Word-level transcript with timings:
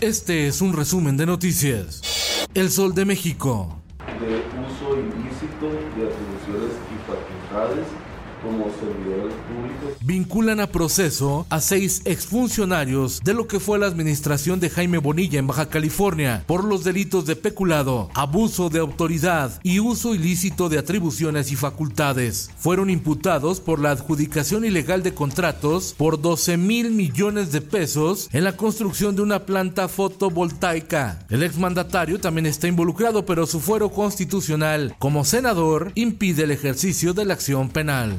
Este 0.00 0.46
es 0.46 0.62
un 0.62 0.72
resumen 0.72 1.18
de 1.18 1.26
noticias. 1.26 2.46
El 2.54 2.70
Sol 2.70 2.94
de 2.94 3.04
México. 3.04 3.82
de 3.98 4.38
uso 4.38 4.98
ilícito 4.98 5.66
de 5.68 6.08
atribuciones 6.08 6.72
y 6.88 6.96
facultades 7.04 7.86
como 8.42 8.64
servidores 8.80 9.34
públicos. 9.48 9.98
Vinculan 10.02 10.60
a 10.60 10.66
proceso 10.66 11.46
a 11.50 11.60
seis 11.60 12.02
exfuncionarios 12.04 13.20
de 13.22 13.34
lo 13.34 13.46
que 13.46 13.60
fue 13.60 13.78
la 13.78 13.86
administración 13.86 14.60
de 14.60 14.70
Jaime 14.70 14.98
Bonilla 14.98 15.38
en 15.38 15.46
Baja 15.46 15.68
California 15.68 16.44
por 16.46 16.64
los 16.64 16.84
delitos 16.84 17.26
de 17.26 17.36
peculado, 17.36 18.10
abuso 18.14 18.70
de 18.70 18.78
autoridad 18.78 19.60
y 19.62 19.80
uso 19.80 20.14
ilícito 20.14 20.68
de 20.68 20.78
atribuciones 20.78 21.52
y 21.52 21.56
facultades. 21.56 22.50
Fueron 22.58 22.90
imputados 22.90 23.60
por 23.60 23.78
la 23.80 23.90
adjudicación 23.90 24.64
ilegal 24.64 25.02
de 25.02 25.14
contratos 25.14 25.94
por 25.96 26.20
12 26.20 26.56
mil 26.56 26.90
millones 26.90 27.52
de 27.52 27.60
pesos 27.60 28.28
en 28.32 28.44
la 28.44 28.56
construcción 28.56 29.16
de 29.16 29.22
una 29.22 29.40
planta 29.46 29.88
fotovoltaica. 29.88 31.20
El 31.28 31.42
exmandatario 31.42 32.20
también 32.20 32.46
está 32.46 32.68
involucrado, 32.68 33.26
pero 33.26 33.46
su 33.46 33.60
fuero 33.60 33.90
constitucional 33.90 34.94
como 34.98 35.24
senador 35.24 35.92
impide 35.94 36.44
el 36.44 36.50
ejercicio 36.50 37.12
de 37.12 37.24
la 37.24 37.34
acción 37.34 37.68
penal. 37.68 38.16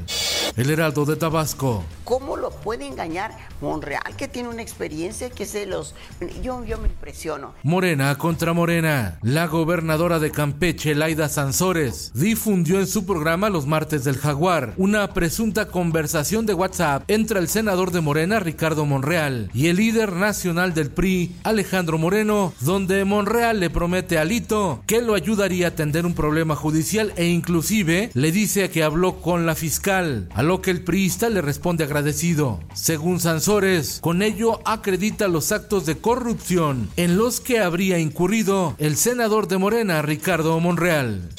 El 0.57 0.69
Heraldo 0.69 1.05
de 1.05 1.15
Tabasco. 1.15 1.83
¿Cómo 2.03 2.35
puede 2.51 2.87
engañar 2.87 3.37
Monreal, 3.61 4.15
que 4.17 4.27
tiene 4.27 4.49
una 4.49 4.61
experiencia 4.61 5.29
que 5.29 5.45
se 5.45 5.65
los... 5.65 5.95
Yo, 6.41 6.63
yo 6.65 6.77
me 6.77 6.87
impresiono. 6.87 7.53
Morena 7.63 8.17
contra 8.17 8.53
Morena. 8.53 9.19
La 9.21 9.47
gobernadora 9.47 10.19
de 10.19 10.31
Campeche, 10.31 10.95
Laida 10.95 11.29
Sansores, 11.29 12.11
difundió 12.13 12.79
en 12.79 12.87
su 12.87 13.05
programa 13.05 13.49
Los 13.49 13.65
Martes 13.65 14.03
del 14.03 14.17
Jaguar 14.17 14.73
una 14.77 15.13
presunta 15.13 15.67
conversación 15.67 16.45
de 16.45 16.53
WhatsApp 16.53 17.03
entre 17.07 17.39
el 17.39 17.47
senador 17.47 17.91
de 17.91 18.01
Morena, 18.01 18.39
Ricardo 18.39 18.85
Monreal, 18.85 19.49
y 19.53 19.67
el 19.67 19.77
líder 19.77 20.13
nacional 20.13 20.73
del 20.73 20.91
PRI, 20.91 21.35
Alejandro 21.43 21.97
Moreno, 21.97 22.53
donde 22.59 23.05
Monreal 23.05 23.59
le 23.59 23.69
promete 23.69 24.17
a 24.17 24.25
Lito 24.25 24.83
que 24.87 25.01
lo 25.01 25.15
ayudaría 25.15 25.67
a 25.67 25.69
atender 25.69 26.05
un 26.05 26.13
problema 26.13 26.55
judicial 26.55 27.13
e 27.15 27.25
inclusive 27.25 28.11
le 28.13 28.31
dice 28.31 28.69
que 28.69 28.83
habló 28.83 29.21
con 29.21 29.45
la 29.45 29.55
fiscal, 29.55 30.29
a 30.33 30.43
lo 30.43 30.61
que 30.61 30.71
el 30.71 30.83
priista 30.83 31.29
le 31.29 31.41
responde 31.41 31.83
agradecido. 31.83 32.40
Según 32.73 33.19
Sansores, 33.19 33.99
con 34.01 34.21
ello 34.21 34.59
acredita 34.65 35.27
los 35.27 35.51
actos 35.51 35.85
de 35.85 35.97
corrupción 35.97 36.89
en 36.95 37.17
los 37.17 37.39
que 37.39 37.59
habría 37.59 37.99
incurrido 37.99 38.75
el 38.79 38.97
senador 38.97 39.47
de 39.47 39.57
Morena, 39.57 40.01
Ricardo 40.01 40.59
Monreal. 40.59 41.29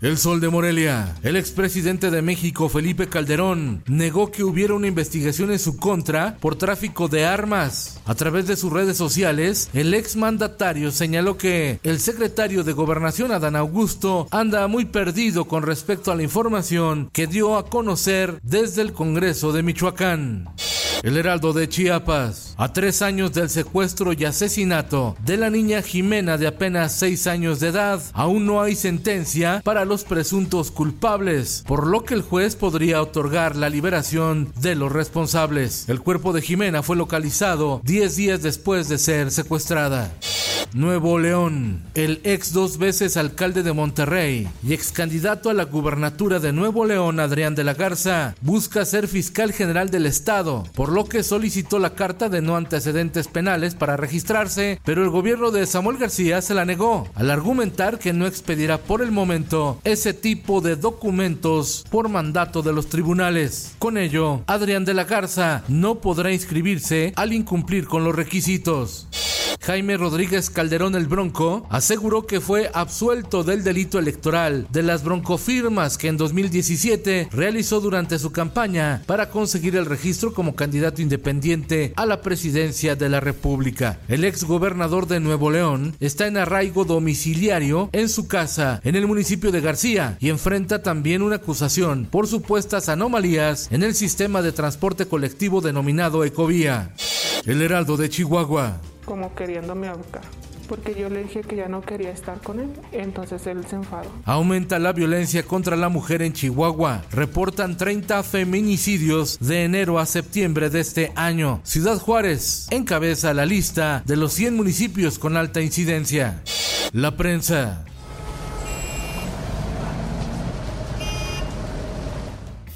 El 0.00 0.16
Sol 0.16 0.40
de 0.40 0.48
Morelia. 0.48 1.16
El 1.24 1.34
expresidente 1.34 2.12
de 2.12 2.22
México, 2.22 2.68
Felipe 2.68 3.08
Calderón, 3.08 3.82
negó 3.86 4.30
que 4.30 4.44
hubiera 4.44 4.74
una 4.74 4.86
investigación 4.86 5.50
en 5.50 5.58
su 5.58 5.76
contra 5.76 6.36
por 6.40 6.54
tráfico 6.54 7.08
de 7.08 7.24
armas. 7.24 8.00
A 8.06 8.14
través 8.14 8.46
de 8.46 8.56
sus 8.56 8.72
redes 8.72 8.96
sociales, 8.96 9.68
el 9.72 9.92
exmandatario 9.94 10.92
señaló 10.92 11.36
que 11.36 11.80
el 11.82 11.98
secretario 11.98 12.62
de 12.62 12.74
Gobernación, 12.74 13.32
Adán 13.32 13.56
Augusto, 13.56 14.28
anda 14.30 14.68
muy 14.68 14.84
perdido 14.84 15.46
con 15.46 15.64
respecto 15.64 16.12
a 16.12 16.14
la 16.14 16.22
información 16.22 17.10
que 17.12 17.26
dio 17.26 17.56
a 17.56 17.68
conocer 17.68 18.38
desde 18.44 18.82
el 18.82 18.92
Congreso 18.92 19.52
de 19.52 19.64
Michoacán. 19.64 20.48
El 21.02 21.16
Heraldo 21.16 21.52
de 21.52 21.68
Chiapas. 21.68 22.54
A 22.56 22.72
tres 22.72 23.02
años 23.02 23.32
del 23.32 23.48
secuestro 23.48 24.12
y 24.12 24.24
asesinato 24.24 25.16
de 25.24 25.36
la 25.36 25.48
niña 25.48 25.80
Jimena 25.80 26.36
de 26.38 26.48
apenas 26.48 26.92
seis 26.92 27.26
años 27.26 27.60
de 27.60 27.68
edad, 27.68 28.02
aún 28.12 28.46
no 28.46 28.60
hay 28.60 28.74
sentencia 28.74 29.60
para 29.64 29.84
los 29.84 30.04
presuntos 30.04 30.70
culpables, 30.72 31.62
por 31.66 31.86
lo 31.86 32.04
que 32.04 32.14
el 32.14 32.22
juez 32.22 32.56
podría 32.56 33.00
otorgar 33.00 33.54
la 33.54 33.68
liberación 33.68 34.52
de 34.60 34.74
los 34.74 34.90
responsables. 34.90 35.88
El 35.88 36.00
cuerpo 36.00 36.32
de 36.32 36.42
Jimena 36.42 36.82
fue 36.82 36.96
localizado 36.96 37.80
10 37.84 38.16
días 38.16 38.42
después 38.42 38.88
de 38.88 38.98
ser 38.98 39.30
secuestrada. 39.30 40.12
Nuevo 40.74 41.18
León. 41.18 41.82
El 41.94 42.20
ex 42.24 42.52
dos 42.52 42.78
veces 42.78 43.16
alcalde 43.16 43.62
de 43.62 43.72
Monterrey 43.72 44.48
y 44.62 44.74
ex 44.74 44.92
candidato 44.92 45.50
a 45.50 45.54
la 45.54 45.64
gubernatura 45.64 46.38
de 46.38 46.52
Nuevo 46.52 46.84
León, 46.84 47.20
Adrián 47.20 47.54
de 47.54 47.64
la 47.64 47.74
Garza, 47.74 48.34
busca 48.40 48.84
ser 48.84 49.08
fiscal 49.08 49.52
general 49.52 49.90
del 49.90 50.06
estado, 50.06 50.64
por 50.74 50.90
lo 50.90 51.06
que 51.06 51.22
solicitó 51.22 51.78
la 51.78 51.94
carta 51.94 52.28
de 52.28 52.42
no 52.42 52.56
antecedentes 52.56 53.28
penales 53.28 53.74
para 53.74 53.96
registrarse, 53.96 54.80
pero 54.84 55.02
el 55.02 55.10
gobierno 55.10 55.50
de 55.50 55.66
Samuel 55.66 55.98
García 55.98 56.42
se 56.42 56.54
la 56.54 56.64
negó, 56.64 57.08
al 57.14 57.30
argumentar 57.30 57.98
que 57.98 58.12
no 58.12 58.26
expedirá 58.26 58.78
por 58.78 59.02
el 59.02 59.10
momento 59.10 59.80
ese 59.84 60.12
tipo 60.12 60.60
de 60.60 60.76
documentos 60.76 61.84
por 61.90 62.08
mandato 62.08 62.62
de 62.62 62.72
los 62.72 62.88
tribunales. 62.88 63.74
Con 63.78 63.96
ello, 63.96 64.42
Adrián 64.46 64.84
de 64.84 64.94
la 64.94 65.04
Garza 65.04 65.62
no 65.68 66.00
podrá 66.00 66.32
inscribirse 66.32 67.12
al 67.16 67.32
incumplir 67.32 67.86
con 67.86 68.04
los 68.04 68.14
requisitos. 68.14 69.06
Jaime 69.60 69.96
Rodríguez 69.96 70.50
Calderón 70.58 70.96
el 70.96 71.06
Bronco 71.06 71.68
aseguró 71.70 72.26
que 72.26 72.40
fue 72.40 72.68
absuelto 72.74 73.44
del 73.44 73.62
delito 73.62 74.00
electoral 74.00 74.66
de 74.72 74.82
las 74.82 75.04
broncofirmas 75.04 75.96
que 75.96 76.08
en 76.08 76.16
2017 76.16 77.28
realizó 77.30 77.80
durante 77.80 78.18
su 78.18 78.32
campaña 78.32 79.04
para 79.06 79.30
conseguir 79.30 79.76
el 79.76 79.86
registro 79.86 80.34
como 80.34 80.56
candidato 80.56 81.00
independiente 81.00 81.92
a 81.94 82.06
la 82.06 82.22
presidencia 82.22 82.96
de 82.96 83.08
la 83.08 83.20
República. 83.20 84.00
El 84.08 84.24
ex 84.24 84.42
gobernador 84.42 85.06
de 85.06 85.20
Nuevo 85.20 85.52
León 85.52 85.94
está 86.00 86.26
en 86.26 86.36
arraigo 86.36 86.84
domiciliario 86.84 87.88
en 87.92 88.08
su 88.08 88.26
casa 88.26 88.80
en 88.82 88.96
el 88.96 89.06
municipio 89.06 89.52
de 89.52 89.60
García 89.60 90.16
y 90.18 90.28
enfrenta 90.28 90.82
también 90.82 91.22
una 91.22 91.36
acusación 91.36 92.08
por 92.10 92.26
supuestas 92.26 92.88
anomalías 92.88 93.70
en 93.70 93.84
el 93.84 93.94
sistema 93.94 94.42
de 94.42 94.50
transporte 94.50 95.06
colectivo 95.06 95.60
denominado 95.60 96.24
Ecovía. 96.24 96.92
El 97.46 97.62
Heraldo 97.62 97.96
de 97.96 98.08
Chihuahua. 98.08 98.80
como 99.04 99.32
queriéndome 99.36 99.86
ahorcar. 99.86 100.22
Porque 100.68 100.94
yo 100.94 101.08
le 101.08 101.22
dije 101.22 101.40
que 101.40 101.56
ya 101.56 101.68
no 101.68 101.80
quería 101.80 102.10
estar 102.10 102.40
con 102.40 102.60
él. 102.60 102.68
Entonces 102.92 103.46
él 103.46 103.64
se 103.66 103.76
enfadó. 103.76 104.10
Aumenta 104.24 104.78
la 104.78 104.92
violencia 104.92 105.42
contra 105.42 105.76
la 105.76 105.88
mujer 105.88 106.22
en 106.22 106.32
Chihuahua. 106.32 107.02
Reportan 107.10 107.76
30 107.76 108.22
feminicidios 108.22 109.38
de 109.40 109.64
enero 109.64 109.98
a 109.98 110.06
septiembre 110.06 110.70
de 110.70 110.80
este 110.80 111.12
año. 111.16 111.60
Ciudad 111.64 111.98
Juárez 111.98 112.68
encabeza 112.70 113.34
la 113.34 113.46
lista 113.46 114.02
de 114.06 114.16
los 114.16 114.32
100 114.34 114.56
municipios 114.56 115.18
con 115.18 115.36
alta 115.36 115.60
incidencia. 115.60 116.42
La 116.92 117.16
prensa. 117.16 117.84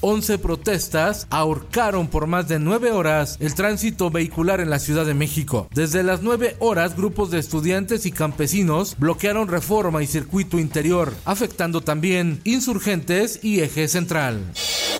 11 0.02 0.38
protestas 0.38 1.28
ahorcaron 1.30 2.08
por 2.08 2.26
más 2.26 2.48
de 2.48 2.58
9 2.58 2.90
horas 2.90 3.36
el 3.38 3.54
tránsito 3.54 4.10
vehicular 4.10 4.60
en 4.60 4.68
la 4.68 4.80
Ciudad 4.80 5.06
de 5.06 5.14
México. 5.14 5.68
Desde 5.72 6.02
las 6.02 6.22
9 6.22 6.56
horas, 6.58 6.96
grupos 6.96 7.30
de 7.30 7.38
estudiantes 7.38 8.04
y 8.04 8.10
campesinos 8.10 8.96
bloquearon 8.98 9.46
reforma 9.46 10.02
y 10.02 10.08
circuito 10.08 10.58
interior, 10.58 11.14
afectando 11.24 11.82
también 11.82 12.40
insurgentes 12.42 13.38
y 13.44 13.60
eje 13.60 13.86
central. 13.86 14.40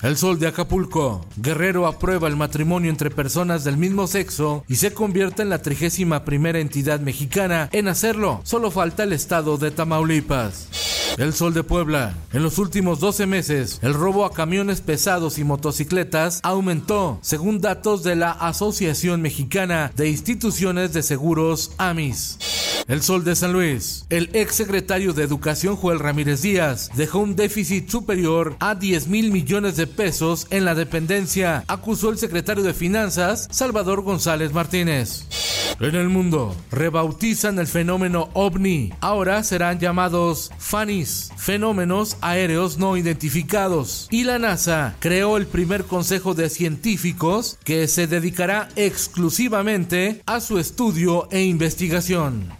El 0.02 0.16
sol 0.16 0.38
de 0.38 0.46
Acapulco. 0.46 1.26
Guerrero 1.36 1.86
aprueba 1.86 2.28
el 2.28 2.36
matrimonio 2.36 2.90
entre 2.90 3.10
personas 3.10 3.64
del 3.64 3.76
mismo 3.76 4.06
sexo 4.06 4.64
y 4.68 4.76
se 4.76 4.92
convierte 4.92 5.42
en 5.42 5.48
la 5.48 5.62
31 5.62 6.24
primera 6.24 6.60
entidad 6.60 7.00
mexicana 7.00 7.68
en 7.72 7.88
hacerlo. 7.88 8.40
Solo 8.44 8.70
falta 8.70 9.02
el 9.02 9.12
estado 9.12 9.58
de 9.58 9.72
Tamaulipas. 9.72 10.81
El 11.18 11.34
Sol 11.34 11.52
de 11.52 11.62
Puebla. 11.62 12.14
En 12.32 12.42
los 12.42 12.58
últimos 12.58 12.98
12 13.00 13.26
meses, 13.26 13.78
el 13.82 13.94
robo 13.94 14.24
a 14.24 14.32
camiones 14.32 14.80
pesados 14.80 15.38
y 15.38 15.44
motocicletas 15.44 16.40
aumentó, 16.42 17.18
según 17.20 17.60
datos 17.60 18.02
de 18.02 18.16
la 18.16 18.30
Asociación 18.30 19.20
Mexicana 19.20 19.92
de 19.94 20.08
Instituciones 20.08 20.92
de 20.92 21.02
Seguros 21.02 21.72
AMIS. 21.76 22.38
El 22.88 23.02
Sol 23.02 23.24
de 23.24 23.36
San 23.36 23.52
Luis. 23.52 24.06
El 24.10 24.30
ex 24.32 24.56
secretario 24.56 25.12
de 25.12 25.22
Educación 25.22 25.76
Joel 25.76 26.00
Ramírez 26.00 26.42
Díaz 26.42 26.90
dejó 26.94 27.20
un 27.20 27.36
déficit 27.36 27.88
superior 27.88 28.56
a 28.60 28.74
10 28.74 29.08
mil 29.08 29.30
millones 29.30 29.76
de 29.76 29.86
pesos 29.86 30.46
en 30.50 30.64
la 30.64 30.74
dependencia, 30.74 31.64
acusó 31.68 32.10
el 32.10 32.18
secretario 32.18 32.64
de 32.64 32.74
Finanzas 32.74 33.48
Salvador 33.50 34.02
González 34.02 34.52
Martínez. 34.52 35.26
En 35.80 35.94
el 35.94 36.08
mundo, 36.08 36.54
rebautizan 36.70 37.58
el 37.58 37.66
fenómeno 37.66 38.28
ovni. 38.34 38.92
Ahora 39.00 39.42
serán 39.42 39.80
llamados 39.80 40.50
FANIS, 40.58 41.32
fenómenos 41.36 42.16
aéreos 42.20 42.78
no 42.78 42.96
identificados. 42.96 44.06
Y 44.10 44.24
la 44.24 44.38
NASA 44.38 44.96
creó 45.00 45.36
el 45.36 45.46
primer 45.46 45.84
consejo 45.84 46.34
de 46.34 46.50
científicos 46.50 47.58
que 47.64 47.88
se 47.88 48.06
dedicará 48.06 48.68
exclusivamente 48.76 50.22
a 50.26 50.40
su 50.40 50.58
estudio 50.58 51.28
e 51.30 51.42
investigación. 51.42 52.52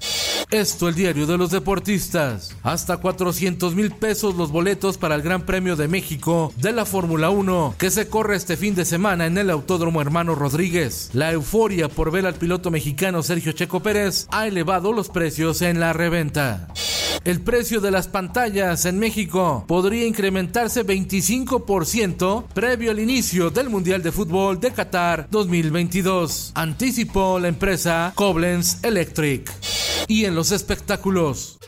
Esto 0.52 0.86
el 0.90 0.94
diario 0.94 1.26
de 1.26 1.38
los 1.38 1.50
deportistas. 1.50 2.54
Hasta 2.62 2.98
400 2.98 3.74
mil 3.74 3.90
pesos 3.90 4.34
los 4.34 4.52
boletos 4.52 4.98
para 4.98 5.14
el 5.14 5.22
Gran 5.22 5.46
Premio 5.46 5.76
de 5.76 5.88
México 5.88 6.52
de 6.58 6.72
la 6.72 6.84
Fórmula 6.84 7.30
1 7.30 7.76
que 7.78 7.90
se 7.90 8.06
corre 8.08 8.36
este 8.36 8.58
fin 8.58 8.74
de 8.74 8.84
semana 8.84 9.24
en 9.24 9.38
el 9.38 9.48
Autódromo 9.48 10.02
Hermano 10.02 10.34
Rodríguez. 10.34 11.08
La 11.14 11.32
euforia 11.32 11.88
por 11.88 12.10
ver 12.10 12.26
al 12.26 12.34
piloto 12.34 12.70
mexicano 12.70 13.22
Sergio 13.22 13.52
Checo 13.52 13.80
Pérez 13.80 14.26
ha 14.30 14.46
elevado 14.46 14.92
los 14.92 15.08
precios 15.08 15.62
en 15.62 15.80
la 15.80 15.94
reventa. 15.94 16.68
El 17.24 17.40
precio 17.40 17.80
de 17.80 17.90
las 17.90 18.08
pantallas 18.08 18.84
en 18.84 18.98
México 18.98 19.64
podría 19.66 20.06
incrementarse 20.06 20.84
25% 20.84 22.44
previo 22.52 22.90
al 22.90 22.98
inicio 22.98 23.48
del 23.48 23.70
Mundial 23.70 24.02
de 24.02 24.12
Fútbol 24.12 24.60
de 24.60 24.72
Qatar 24.72 25.28
2022, 25.30 26.52
anticipó 26.54 27.38
la 27.38 27.48
empresa 27.48 28.12
Koblenz 28.16 28.82
Electric 28.82 29.50
y 30.08 30.24
en 30.24 30.34
los 30.34 30.52
espectáculos. 30.52 31.58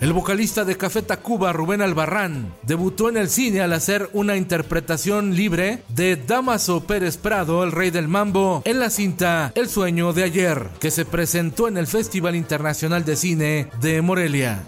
El 0.00 0.12
vocalista 0.12 0.64
de 0.64 0.76
Café 0.76 1.02
Tacuba, 1.02 1.52
Rubén 1.52 1.82
Albarrán, 1.82 2.54
debutó 2.62 3.08
en 3.08 3.16
el 3.16 3.28
cine 3.28 3.62
al 3.62 3.72
hacer 3.72 4.08
una 4.12 4.36
interpretación 4.36 5.34
libre 5.34 5.82
de 5.88 6.14
Damaso 6.14 6.84
Pérez 6.84 7.16
Prado, 7.16 7.64
el 7.64 7.72
rey 7.72 7.90
del 7.90 8.06
mambo, 8.06 8.62
en 8.64 8.78
la 8.78 8.90
cinta 8.90 9.50
El 9.56 9.68
sueño 9.68 10.12
de 10.12 10.22
ayer, 10.22 10.68
que 10.78 10.92
se 10.92 11.04
presentó 11.04 11.66
en 11.66 11.78
el 11.78 11.88
Festival 11.88 12.36
Internacional 12.36 13.04
de 13.04 13.16
Cine 13.16 13.70
de 13.80 14.00
Morelia. 14.00 14.64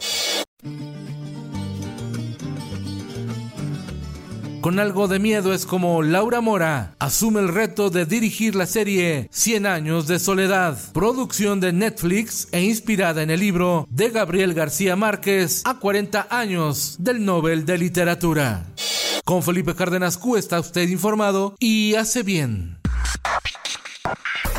Con 4.70 4.78
algo 4.78 5.08
de 5.08 5.18
miedo 5.18 5.52
es 5.52 5.66
como 5.66 6.00
Laura 6.00 6.40
Mora 6.40 6.94
asume 7.00 7.40
el 7.40 7.48
reto 7.48 7.90
de 7.90 8.06
dirigir 8.06 8.54
la 8.54 8.66
serie 8.66 9.28
100 9.32 9.66
años 9.66 10.06
de 10.06 10.20
soledad, 10.20 10.78
producción 10.92 11.58
de 11.58 11.72
Netflix 11.72 12.46
e 12.52 12.62
inspirada 12.62 13.24
en 13.24 13.30
el 13.30 13.40
libro 13.40 13.88
de 13.90 14.10
Gabriel 14.10 14.54
García 14.54 14.94
Márquez 14.94 15.62
a 15.64 15.80
40 15.80 16.28
años 16.30 16.94
del 17.00 17.24
Nobel 17.24 17.66
de 17.66 17.78
Literatura. 17.78 18.64
Con 19.24 19.42
Felipe 19.42 19.74
Cárdenas 19.74 20.16
Q 20.16 20.36
está 20.36 20.60
usted 20.60 20.88
informado 20.88 21.56
y 21.58 21.96
hace 21.96 22.22
bien. 22.22 22.78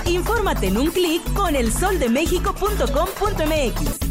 Infórmate 0.06 0.68
en 0.68 0.78
un 0.78 0.92
clic 0.92 1.24
con 1.32 1.56
elsoldemexico.com.mx. 1.56 4.11